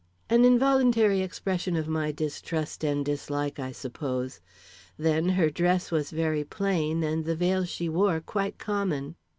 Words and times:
"An 0.31 0.43
involuntary 0.45 1.19
expression 1.21 1.75
of 1.75 1.87
my 1.87 2.11
distrust 2.11 2.83
and 2.83 3.05
dislike 3.05 3.59
I 3.59 3.71
suppose. 3.71 4.41
Then 4.97 5.29
her 5.29 5.51
dress 5.51 5.91
was 5.91 6.09
very 6.09 6.43
plain, 6.43 7.03
and 7.03 7.23
the 7.23 7.35
veil 7.35 7.65
she 7.65 7.87
wore 7.87 8.19
quite 8.19 8.57
common." 8.57 9.13